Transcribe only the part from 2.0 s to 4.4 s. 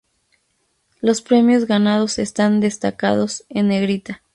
están destacados en negrita.